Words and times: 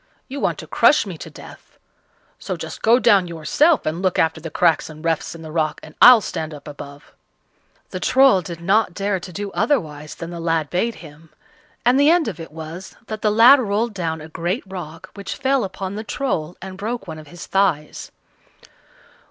You 0.27 0.39
want 0.39 0.57
to 0.57 0.65
crush 0.65 1.05
me 1.05 1.15
to 1.19 1.29
death; 1.29 1.77
so 2.39 2.57
just 2.57 2.81
go 2.81 2.97
down 2.97 3.27
yourself 3.27 3.85
and 3.85 4.01
look 4.01 4.17
after 4.17 4.41
the 4.41 4.49
cracks 4.49 4.89
and 4.89 5.05
refts 5.05 5.35
in 5.35 5.43
the 5.43 5.51
rock, 5.51 5.79
and 5.83 5.93
I'll 6.01 6.21
stand 6.21 6.55
up 6.55 6.67
above." 6.67 7.13
The 7.91 7.99
Troll 7.99 8.41
did 8.41 8.61
not 8.61 8.95
dare 8.95 9.19
to 9.19 9.31
do 9.31 9.51
otherwise 9.51 10.15
than 10.15 10.31
the 10.31 10.39
lad 10.39 10.71
bade 10.71 10.95
him, 11.05 11.29
and 11.85 11.99
the 11.99 12.09
end 12.09 12.27
of 12.27 12.39
it 12.39 12.51
was 12.51 12.95
that 13.05 13.21
the 13.21 13.29
lad 13.29 13.59
rolled 13.59 13.93
down 13.93 14.21
a 14.21 14.27
great 14.27 14.63
rock, 14.65 15.11
which 15.13 15.35
fell 15.35 15.63
upon 15.63 15.93
the 15.93 16.03
Troll 16.03 16.57
and 16.63 16.79
broke 16.79 17.07
one 17.07 17.19
of 17.19 17.27
his 17.27 17.45
thighs. 17.45 18.11